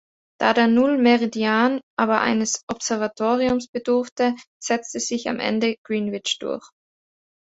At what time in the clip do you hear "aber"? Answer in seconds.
1.95-2.21